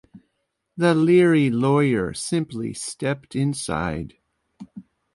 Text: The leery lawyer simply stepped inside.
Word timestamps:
The 0.75 0.95
leery 0.95 1.51
lawyer 1.51 2.15
simply 2.15 2.73
stepped 2.73 3.35
inside. 3.35 4.15